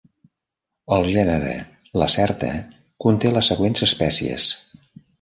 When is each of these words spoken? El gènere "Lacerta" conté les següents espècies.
El 0.97 1.05
gènere 1.15 1.53
"Lacerta" 2.05 2.51
conté 3.07 3.37
les 3.39 3.55
següents 3.55 3.89
espècies. 3.91 4.53